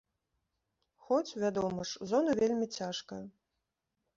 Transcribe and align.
Хоць, 1.09 1.35
вядома 1.43 1.81
ж, 1.91 2.09
зона 2.13 2.31
вельмі 2.41 2.67
цяжкая. 2.79 3.21